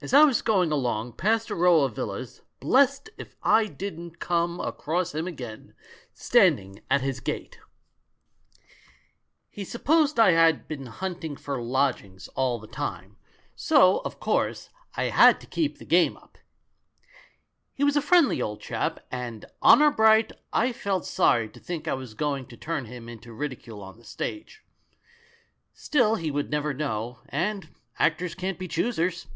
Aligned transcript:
As 0.00 0.12
I 0.12 0.24
was 0.24 0.42
going 0.42 0.72
along, 0.72 1.12
past 1.12 1.50
a 1.50 1.54
row 1.54 1.82
of 1.84 1.94
villas, 1.94 2.42
blest 2.58 3.10
if 3.16 3.36
I 3.44 3.66
didn't 3.68 4.18
come 4.18 4.58
across 4.58 5.14
him 5.14 5.28
again, 5.28 5.72
standing 6.12 6.80
at 6.90 7.00
his 7.00 7.20
gate! 7.20 7.60
"He 9.50 9.64
supposed 9.64 10.18
I 10.18 10.32
had 10.32 10.66
been 10.66 10.86
hunting 10.86 11.36
for 11.36 11.62
lodgings 11.62 12.26
all 12.34 12.58
the 12.58 12.66
time, 12.66 13.18
so, 13.54 13.98
of 13.98 14.18
course, 14.18 14.68
I 14.96 15.04
had 15.04 15.40
to 15.42 15.46
keep 15.46 15.78
the 15.78 15.84
game 15.84 16.16
up. 16.16 16.38
He 17.72 17.84
was 17.84 17.94
a 17.96 18.02
friendly 18.02 18.42
old 18.42 18.60
chap 18.60 18.98
and, 19.12 19.44
honour 19.62 19.92
bright, 19.92 20.32
I 20.52 20.72
felt 20.72 21.06
sorry 21.06 21.48
to 21.50 21.60
think 21.60 21.86
I 21.86 21.94
was 21.94 22.14
going 22.14 22.48
to 22.48 22.56
turn 22.56 22.86
him 22.86 23.08
into 23.08 23.32
ridicule 23.32 23.80
on 23.80 23.96
the 23.98 24.04
stage. 24.04 24.64
Still 25.72 26.16
he 26.16 26.32
would 26.32 26.50
never 26.50 26.74
know, 26.74 27.20
and 27.28 27.68
actors 27.96 28.34
can't 28.34 28.58
be 28.58 28.66
choosers. 28.66 29.28